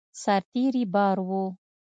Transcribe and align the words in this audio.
سرتېري 0.21 0.83
بار 0.93 1.17
وو. 1.27 1.43